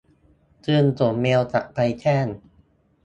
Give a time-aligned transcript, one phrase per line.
[0.65, 2.25] จึงส่งอีเมล์กลับไป แจ้ง